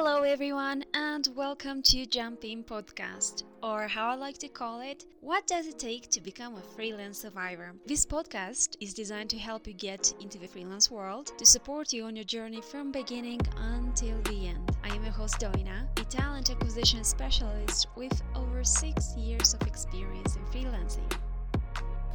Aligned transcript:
Hello, 0.00 0.22
everyone, 0.22 0.84
and 0.94 1.28
welcome 1.34 1.82
to 1.82 2.06
Jump 2.06 2.44
In 2.44 2.62
Podcast, 2.62 3.42
or 3.64 3.88
how 3.88 4.10
I 4.10 4.14
like 4.14 4.38
to 4.38 4.48
call 4.48 4.80
it, 4.80 5.04
What 5.22 5.48
Does 5.48 5.66
It 5.66 5.76
Take 5.76 6.08
to 6.10 6.20
Become 6.20 6.54
a 6.54 6.62
Freelance 6.76 7.18
Survivor? 7.18 7.74
This 7.84 8.06
podcast 8.06 8.76
is 8.80 8.94
designed 8.94 9.28
to 9.30 9.38
help 9.38 9.66
you 9.66 9.72
get 9.72 10.14
into 10.20 10.38
the 10.38 10.46
freelance 10.46 10.88
world, 10.88 11.32
to 11.36 11.44
support 11.44 11.92
you 11.92 12.04
on 12.04 12.14
your 12.14 12.24
journey 12.24 12.60
from 12.60 12.92
beginning 12.92 13.40
until 13.56 14.22
the 14.22 14.46
end. 14.46 14.70
I 14.84 14.94
am 14.94 15.02
your 15.02 15.12
host, 15.12 15.40
Doina, 15.40 15.88
a 16.00 16.04
talent 16.04 16.48
acquisition 16.48 17.02
specialist 17.02 17.88
with 17.96 18.22
over 18.36 18.62
six 18.62 19.16
years 19.16 19.52
of 19.54 19.66
experience 19.66 20.36
in 20.36 20.44
freelancing. 20.44 21.12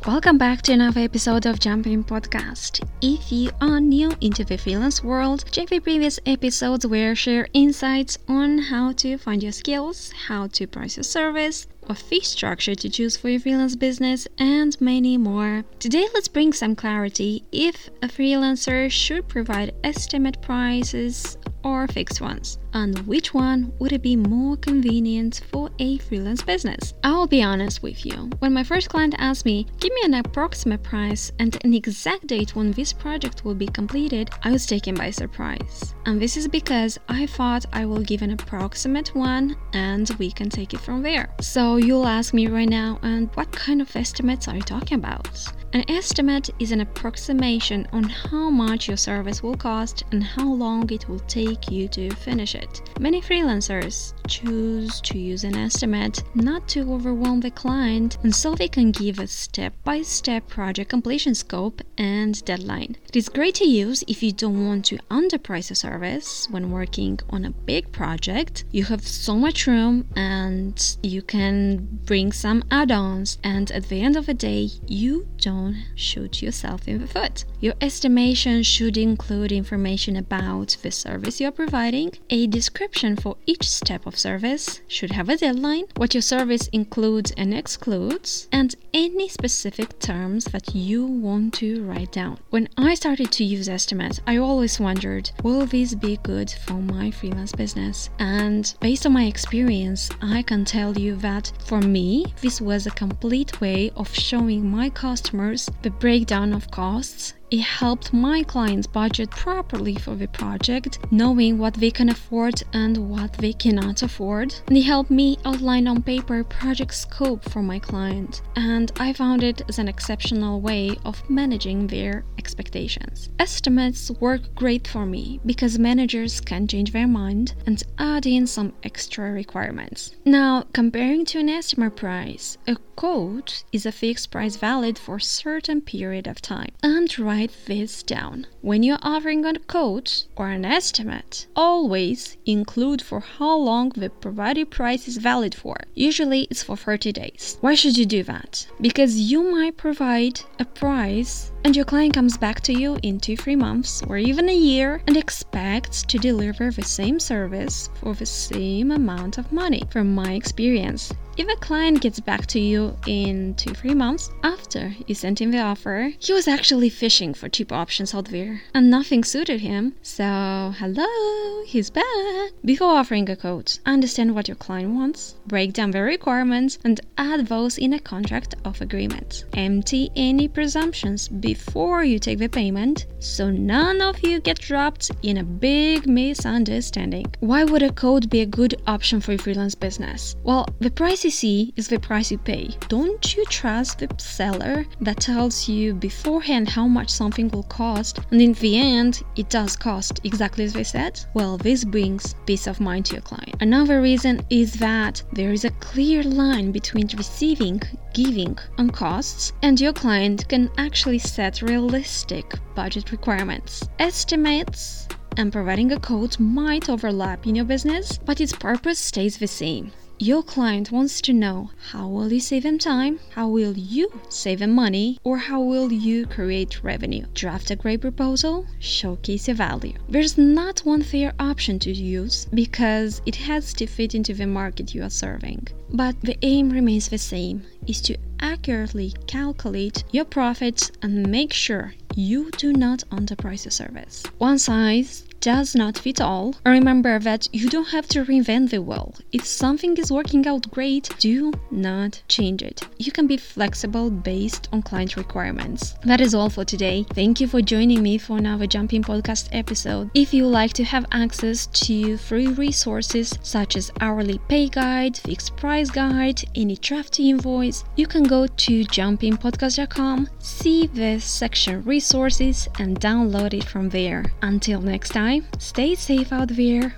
Welcome 0.05 0.37
back 0.37 0.61
to 0.63 0.73
another 0.73 0.99
episode 0.99 1.45
of 1.45 1.61
Jumping 1.61 2.03
Podcast. 2.03 2.85
If 3.01 3.31
you 3.31 3.51
are 3.61 3.79
new 3.79 4.11
into 4.19 4.43
the 4.43 4.57
freelance 4.57 5.01
world, 5.01 5.45
check 5.49 5.69
the 5.69 5.79
previous 5.79 6.19
episodes 6.25 6.85
where 6.85 7.11
I 7.11 7.13
share 7.13 7.47
insights 7.53 8.17
on 8.27 8.57
how 8.57 8.91
to 8.91 9.17
find 9.17 9.41
your 9.41 9.53
skills, 9.53 10.11
how 10.27 10.47
to 10.47 10.67
price 10.67 10.97
your 10.97 11.05
service, 11.05 11.67
a 11.87 11.95
fee 11.95 12.19
structure 12.19 12.75
to 12.75 12.89
choose 12.89 13.15
for 13.15 13.29
your 13.29 13.39
freelance 13.39 13.77
business, 13.77 14.27
and 14.37 14.75
many 14.81 15.17
more. 15.17 15.63
Today, 15.79 16.05
let's 16.13 16.27
bring 16.27 16.51
some 16.51 16.75
clarity 16.75 17.45
if 17.53 17.87
a 18.01 18.07
freelancer 18.07 18.91
should 18.91 19.29
provide 19.29 19.73
estimate 19.85 20.41
prices 20.41 21.37
or 21.63 21.87
fixed 21.87 22.19
ones 22.19 22.57
and 22.73 22.99
which 23.07 23.33
one 23.33 23.73
would 23.79 23.91
it 23.91 24.01
be 24.01 24.15
more 24.15 24.57
convenient 24.57 25.41
for 25.51 25.69
a 25.79 25.97
freelance 25.99 26.41
business? 26.41 26.93
I'll 27.03 27.27
be 27.27 27.43
honest 27.43 27.83
with 27.83 28.05
you. 28.05 28.29
When 28.39 28.53
my 28.53 28.63
first 28.63 28.89
client 28.89 29.15
asked 29.17 29.45
me, 29.45 29.67
give 29.79 29.93
me 29.93 30.01
an 30.03 30.15
approximate 30.15 30.83
price 30.83 31.31
and 31.39 31.57
an 31.63 31.73
exact 31.73 32.27
date 32.27 32.55
when 32.55 32.71
this 32.71 32.93
project 32.93 33.45
will 33.45 33.55
be 33.55 33.67
completed, 33.67 34.29
I 34.43 34.51
was 34.51 34.65
taken 34.65 34.95
by 34.95 35.11
surprise. 35.11 35.93
And 36.05 36.21
this 36.21 36.37
is 36.37 36.47
because 36.47 36.99
I 37.07 37.25
thought 37.27 37.65
I 37.73 37.85
will 37.85 38.01
give 38.01 38.21
an 38.21 38.31
approximate 38.31 39.15
one 39.15 39.55
and 39.73 40.09
we 40.19 40.31
can 40.31 40.49
take 40.49 40.73
it 40.73 40.79
from 40.79 41.01
there. 41.01 41.29
So 41.41 41.77
you'll 41.77 42.07
ask 42.07 42.33
me 42.33 42.47
right 42.47 42.69
now, 42.69 42.99
and 43.03 43.29
what 43.35 43.51
kind 43.51 43.81
of 43.81 43.95
estimates 43.95 44.47
are 44.47 44.55
you 44.55 44.61
talking 44.61 44.97
about? 44.97 45.27
An 45.73 45.83
estimate 45.89 46.49
is 46.59 46.71
an 46.71 46.81
approximation 46.81 47.87
on 47.91 48.03
how 48.03 48.49
much 48.49 48.87
your 48.87 48.97
service 48.97 49.41
will 49.41 49.57
cost 49.57 50.03
and 50.11 50.23
how 50.23 50.47
long 50.53 50.89
it 50.91 51.09
will 51.09 51.19
take 51.19 51.71
you 51.71 51.87
to 51.89 52.11
finish 52.11 52.53
it 52.53 52.62
Many 52.99 53.21
freelancers 53.21 54.13
choose 54.27 55.01
to 55.01 55.17
use 55.17 55.43
an 55.43 55.57
estimate 55.57 56.23
not 56.35 56.67
to 56.69 56.93
overwhelm 56.93 57.41
the 57.41 57.51
client 57.51 58.17
and 58.23 58.33
so 58.33 58.55
they 58.55 58.67
can 58.67 58.91
give 58.91 59.19
a 59.19 59.27
step 59.27 59.73
by 59.83 60.01
step 60.01 60.47
project 60.47 60.89
completion 60.89 61.35
scope 61.35 61.81
and 61.97 62.43
deadline. 62.45 62.95
It 63.07 63.15
is 63.15 63.29
great 63.29 63.55
to 63.55 63.65
use 63.65 64.03
if 64.07 64.23
you 64.23 64.31
don't 64.31 64.65
want 64.65 64.85
to 64.85 64.97
underprice 65.11 65.71
a 65.71 65.75
service 65.75 66.47
when 66.49 66.71
working 66.71 67.19
on 67.29 67.45
a 67.45 67.51
big 67.51 67.91
project. 67.91 68.63
You 68.71 68.85
have 68.85 69.05
so 69.07 69.35
much 69.35 69.67
room 69.67 70.07
and 70.15 70.97
you 71.03 71.21
can 71.21 71.87
bring 72.05 72.31
some 72.31 72.63
add 72.71 72.91
ons, 72.91 73.37
and 73.43 73.71
at 73.71 73.89
the 73.89 74.01
end 74.01 74.15
of 74.15 74.25
the 74.25 74.33
day, 74.33 74.69
you 74.87 75.27
don't 75.37 75.83
shoot 75.95 76.41
yourself 76.41 76.87
in 76.87 76.99
the 76.99 77.07
foot. 77.07 77.45
Your 77.59 77.73
estimation 77.81 78.63
should 78.63 78.97
include 78.97 79.51
information 79.51 80.15
about 80.15 80.77
the 80.81 80.91
service 80.91 81.39
you're 81.39 81.51
providing, 81.51 82.13
a 82.29 82.47
description 82.53 83.15
for 83.15 83.35
each 83.47 83.67
step 83.67 84.05
of 84.05 84.17
service 84.17 84.81
should 84.87 85.11
have 85.11 85.27
a 85.27 85.35
deadline, 85.35 85.85
what 85.97 86.13
your 86.13 86.21
service 86.21 86.67
includes 86.67 87.31
and 87.35 87.51
excludes, 87.51 88.47
and 88.51 88.75
any 88.93 89.27
specific 89.27 89.97
terms 89.97 90.45
that 90.45 90.75
you 90.75 91.03
want 91.03 91.55
to 91.55 91.83
write 91.83 92.11
down. 92.11 92.37
When 92.51 92.69
I 92.77 92.93
started 92.93 93.31
to 93.31 93.43
use 93.43 93.67
estimates, 93.67 94.21
I 94.27 94.37
always 94.37 94.79
wondered, 94.79 95.31
will 95.41 95.65
this 95.65 95.95
be 95.95 96.19
good 96.21 96.51
for 96.65 96.73
my 96.73 97.09
freelance 97.09 97.53
business? 97.53 98.11
And 98.19 98.71
based 98.79 99.07
on 99.07 99.13
my 99.13 99.25
experience, 99.25 100.11
I 100.21 100.43
can 100.43 100.63
tell 100.63 100.95
you 100.95 101.15
that 101.17 101.51
for 101.65 101.81
me, 101.81 102.33
this 102.41 102.61
was 102.61 102.85
a 102.85 102.91
complete 102.91 103.59
way 103.61 103.89
of 103.95 104.13
showing 104.13 104.69
my 104.69 104.91
customers 104.91 105.69
the 105.81 105.89
breakdown 105.89 106.53
of 106.53 106.69
costs 106.69 107.33
it 107.53 107.61
helped 107.61 108.11
my 108.11 108.41
clients 108.41 108.87
budget 108.87 109.29
properly 109.29 109.93
for 109.93 110.15
the 110.15 110.27
project, 110.27 110.97
knowing 111.11 111.59
what 111.59 111.75
they 111.75 111.91
can 111.91 112.09
afford 112.09 112.55
and 112.73 112.97
what 112.97 113.31
they 113.33 113.53
cannot 113.53 114.01
afford. 114.01 114.55
And 114.65 114.75
it 114.75 114.81
helped 114.81 115.11
me 115.11 115.37
outline 115.45 115.87
on 115.87 116.01
paper 116.01 116.43
project 116.43 116.95
scope 116.95 117.47
for 117.51 117.61
my 117.61 117.77
client, 117.77 118.41
and 118.55 118.91
I 118.99 119.13
found 119.13 119.43
it 119.43 119.61
as 119.69 119.77
an 119.77 119.87
exceptional 119.87 120.61
way 120.61 120.97
of 121.05 121.21
managing 121.29 121.85
their 121.85 122.25
expectations. 122.39 123.29
Estimates 123.37 124.09
work 124.19 124.41
great 124.55 124.87
for 124.87 125.05
me 125.05 125.39
because 125.45 125.77
managers 125.77 126.41
can 126.41 126.67
change 126.67 126.91
their 126.91 127.07
mind 127.07 127.53
and 127.67 127.83
add 127.99 128.25
in 128.25 128.47
some 128.47 128.73
extra 128.81 129.31
requirements. 129.31 130.15
Now, 130.25 130.63
comparing 130.73 131.23
to 131.25 131.39
an 131.39 131.49
estimate 131.49 131.97
price, 131.97 132.57
a 132.65 132.77
quote 132.95 133.63
is 133.71 133.85
a 133.85 133.91
fixed 133.91 134.31
price 134.31 134.55
valid 134.55 134.97
for 134.97 135.17
a 135.17 135.21
certain 135.21 135.81
period 135.81 136.27
of 136.27 136.41
time. 136.41 136.69
And 136.81 137.17
right 137.19 137.42
write 137.43 137.65
this 137.65 138.03
down. 138.03 138.47
When 138.61 138.83
you're 138.83 138.99
offering 139.01 139.43
a 139.43 139.59
quote 139.59 140.27
or 140.37 140.47
an 140.47 140.63
estimate, 140.63 141.45
always 141.57 142.37
include 142.45 143.01
for 143.01 143.19
how 143.19 143.57
long 143.57 143.89
the 143.89 144.09
provided 144.09 144.71
price 144.71 145.09
is 145.09 145.17
valid 145.17 145.53
for. 145.53 145.75
Usually 145.93 146.47
it's 146.49 146.63
for 146.63 146.77
30 146.77 147.11
days. 147.11 147.57
Why 147.59 147.75
should 147.75 147.97
you 147.97 148.05
do 148.05 148.23
that? 148.23 148.65
Because 148.79 149.19
you 149.19 149.51
might 149.51 149.75
provide 149.75 150.39
a 150.57 150.63
price 150.63 151.51
and 151.65 151.75
your 151.75 151.85
client 151.85 152.13
comes 152.13 152.37
back 152.37 152.59
to 152.61 152.73
you 152.73 152.97
in 153.03 153.19
two, 153.19 153.37
three 153.37 153.55
months 153.55 154.01
or 154.07 154.17
even 154.17 154.49
a 154.49 154.55
year 154.55 155.01
and 155.07 155.15
expects 155.15 156.03
to 156.03 156.17
deliver 156.17 156.71
the 156.71 156.83
same 156.83 157.19
service 157.19 157.89
for 157.95 158.13
the 158.13 158.25
same 158.25 158.91
amount 158.91 159.37
of 159.37 159.51
money. 159.51 159.81
From 159.89 160.13
my 160.13 160.33
experience, 160.33 161.13
if 161.37 161.47
a 161.47 161.55
client 161.61 162.01
gets 162.01 162.19
back 162.19 162.45
to 162.47 162.59
you 162.59 162.95
in 163.07 163.55
two, 163.55 163.73
three 163.73 163.95
months 163.95 164.29
after 164.43 164.93
you 165.07 165.15
sent 165.15 165.39
him 165.39 165.51
the 165.51 165.59
offer, 165.59 166.11
he 166.19 166.33
was 166.33 166.47
actually 166.47 166.89
fishing 166.89 167.22
for 167.31 167.47
cheap 167.47 167.71
options 167.71 168.13
out 168.13 168.25
there 168.25 168.63
and 168.73 168.89
nothing 168.89 169.23
suited 169.23 169.61
him. 169.61 169.93
So, 170.01 170.73
hello, 170.77 171.63
he's 171.65 171.89
back. 171.89 172.51
Before 172.65 172.97
offering 172.97 173.29
a 173.29 173.35
quote, 173.35 173.79
understand 173.85 174.33
what 174.35 174.49
your 174.49 174.57
client 174.57 174.95
wants, 174.95 175.35
break 175.45 175.71
down 175.71 175.91
the 175.91 176.01
requirements, 176.01 176.79
and 176.83 176.99
add 177.17 177.47
those 177.47 177.77
in 177.77 177.93
a 177.93 177.99
contract 177.99 178.55
of 178.65 178.81
agreement. 178.81 179.45
Empty 179.53 180.09
any 180.15 180.47
presumptions 180.47 181.29
before 181.29 182.03
you 182.03 182.17
take 182.17 182.39
the 182.39 182.49
payment 182.49 183.05
so 183.23 183.49
none 183.49 184.01
of 184.01 184.21
you 184.21 184.41
get 184.41 184.59
trapped 184.59 185.09
in 185.21 185.37
a 185.37 185.43
big 185.43 186.07
misunderstanding. 186.07 187.25
Why 187.39 187.63
would 187.63 187.81
a 187.81 187.91
quote 187.91 188.29
be 188.29 188.41
a 188.41 188.45
good 188.45 188.75
option 188.85 189.21
for 189.21 189.31
your 189.31 189.39
freelance 189.39 189.75
business? 189.75 190.35
Well, 190.43 190.67
the 190.79 190.91
price 190.91 191.23
you 191.23 191.31
see 191.31 191.73
is 191.77 191.87
the 191.87 191.99
price 191.99 192.31
you 192.31 192.37
pay. 192.37 192.75
Don't 192.89 193.35
you 193.35 193.45
trust 193.45 193.99
the 193.99 194.09
seller 194.17 194.85
that 194.99 195.21
tells 195.21 195.69
you 195.69 195.93
beforehand 195.93 196.67
how 196.67 196.87
much 196.87 197.09
something 197.13 197.49
will 197.49 197.63
cost 197.63 198.19
and 198.31 198.41
in 198.41 198.53
the 198.53 198.77
end 198.77 199.23
it 199.35 199.49
does 199.49 199.75
cost 199.75 200.19
exactly 200.23 200.63
as 200.65 200.73
they 200.73 200.83
said? 200.83 201.19
Well, 201.33 201.57
this 201.57 201.83
brings 201.83 202.35
peace 202.45 202.67
of 202.67 202.79
mind 202.79 203.05
to 203.07 203.13
your 203.13 203.21
client. 203.21 203.55
Another 203.61 204.01
reason 204.01 204.41
is 204.49 204.73
that 204.75 205.23
there 205.31 205.51
is 205.51 205.65
a 205.65 205.71
clear 205.71 206.23
line 206.23 206.71
between 206.71 207.07
receiving, 207.15 207.81
giving, 208.13 208.57
and 208.77 208.91
costs, 208.91 209.53
and 209.61 209.79
your 209.79 209.93
client 209.93 210.47
can 210.49 210.69
actually 210.77 211.19
set 211.19 211.61
realistic 211.61 212.53
budget 212.75 213.11
requirements. 213.11 213.87
Estimates 213.99 215.07
and 215.37 215.51
providing 215.51 215.91
a 215.91 215.99
quote 215.99 216.39
might 216.39 216.89
overlap 216.89 217.47
in 217.47 217.55
your 217.55 217.65
business, 217.65 218.17
but 218.17 218.41
its 218.41 218.53
purpose 218.53 218.99
stays 218.99 219.37
the 219.37 219.47
same. 219.47 219.91
Your 220.23 220.41
client 220.41 220.89
wants 220.89 221.19
to 221.19 221.33
know 221.33 221.71
how 221.91 222.07
will 222.07 222.31
you 222.31 222.39
save 222.39 222.63
him 222.63 222.79
time, 222.79 223.19
how 223.31 223.49
will 223.49 223.77
you 223.77 224.21
save 224.29 224.61
him 224.61 224.71
money, 224.71 225.19
or 225.25 225.37
how 225.37 225.59
will 225.59 225.91
you 225.91 226.25
create 226.27 226.81
revenue. 226.81 227.25
Draft 227.33 227.71
a 227.71 227.75
great 227.75 227.99
proposal, 227.99 228.65
showcase 228.79 229.49
your 229.49 229.57
value. 229.57 229.91
There's 230.07 230.37
not 230.37 230.79
one 230.85 231.01
fair 231.01 231.33
option 231.39 231.77
to 231.79 231.91
use 231.91 232.45
because 232.53 233.21
it 233.25 233.35
has 233.35 233.73
to 233.73 233.85
fit 233.85 234.15
into 234.15 234.33
the 234.33 234.47
market 234.47 234.95
you 234.95 235.03
are 235.03 235.09
serving. 235.09 235.67
But 235.91 236.21
the 236.21 236.37
aim 236.41 236.69
remains 236.69 237.09
the 237.09 237.17
same 237.17 237.65
is 237.85 237.99
to 238.03 238.15
accurately 238.39 239.13
calculate 239.27 240.05
your 240.11 240.23
profits 240.23 240.89
and 241.01 241.29
make 241.29 241.51
sure 241.51 241.95
you 242.15 242.49
do 242.51 242.71
not 242.71 243.03
underprice 243.11 243.65
your 243.65 243.71
service. 243.71 244.23
One 244.37 244.57
size 244.57 245.25
does 245.43 245.75
not 245.75 245.97
fit 245.97 246.21
all. 246.21 246.55
Remember 246.65 247.19
that 247.19 247.49
you 247.51 247.69
don't 247.69 247.89
have 247.89 248.07
to 248.07 248.23
reinvent 248.23 248.69
the 248.69 248.81
wheel. 248.81 249.13
If 249.33 249.45
something 249.45 249.97
is 249.97 250.09
working 250.09 250.47
out 250.47 250.71
great, 250.71 251.09
do 251.19 251.51
not 251.69 252.21
change 252.29 252.61
it. 252.61 252.81
You 252.97 253.11
can 253.11 253.27
be 253.27 253.35
flexible 253.35 254.09
based 254.09 254.69
on 254.71 254.81
client 254.83 255.17
requirements. 255.17 255.95
That 256.05 256.21
is 256.21 256.33
all 256.33 256.49
for 256.49 256.63
today. 256.63 257.05
Thank 257.13 257.41
you 257.41 257.47
for 257.47 257.61
joining 257.61 258.01
me 258.01 258.17
for 258.17 258.37
another 258.37 258.67
Jumping 258.67 259.03
Podcast 259.03 259.49
episode. 259.51 260.11
If 260.13 260.33
you 260.33 260.47
like 260.47 260.71
to 260.73 260.85
have 260.85 261.05
access 261.11 261.65
to 261.87 262.15
free 262.15 262.47
resources 262.47 263.37
such 263.43 263.75
as 263.75 263.91
hourly 263.99 264.37
pay 264.47 264.69
guide, 264.69 265.17
fixed 265.17 265.57
price 265.57 265.91
guide, 265.91 266.41
any 266.55 266.77
draft 266.77 267.19
invoice, 267.19 267.83
you 267.97 268.07
can 268.07 268.23
go 268.23 268.47
to 268.47 268.85
jumpingpodcast.com, 268.85 270.29
see 270.39 270.87
the 270.87 271.19
section 271.19 271.83
resources, 271.83 272.69
and 272.79 272.97
download 273.01 273.53
it 273.53 273.65
from 273.65 273.89
there. 273.89 274.31
Until 274.41 274.79
next 274.79 275.11
time, 275.33 275.47
stay 275.59 275.95
safe 275.95 276.31
out 276.31 276.49
there. 276.49 276.95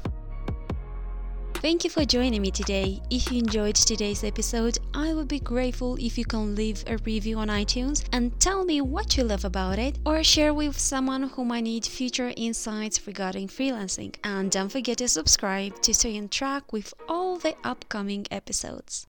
Thank 1.55 1.83
you 1.83 1.89
for 1.89 2.05
joining 2.05 2.41
me 2.41 2.51
today. 2.51 3.01
If 3.09 3.31
you 3.31 3.39
enjoyed 3.39 3.75
today's 3.75 4.23
episode, 4.23 4.77
I 4.93 5.13
would 5.15 5.27
be 5.27 5.39
grateful 5.39 5.95
if 5.99 6.15
you 6.15 6.25
can 6.25 6.53
leave 6.53 6.83
a 6.85 6.97
review 6.97 7.39
on 7.39 7.47
iTunes 7.47 8.05
and 8.11 8.39
tell 8.39 8.63
me 8.63 8.81
what 8.81 9.17
you 9.17 9.23
love 9.23 9.45
about 9.45 9.79
it 9.79 9.97
or 10.05 10.23
share 10.23 10.53
with 10.53 10.77
someone 10.77 11.23
who 11.23 11.43
might 11.43 11.63
need 11.63 11.85
future 11.85 12.33
insights 12.37 13.07
regarding 13.07 13.47
freelancing. 13.47 14.13
And 14.23 14.51
don't 14.51 14.71
forget 14.71 14.99
to 14.99 15.07
subscribe 15.07 15.81
to 15.81 15.93
stay 15.93 16.17
on 16.19 16.29
track 16.29 16.71
with 16.71 16.93
all 17.09 17.37
the 17.37 17.55
upcoming 17.63 18.27
episodes. 18.29 19.07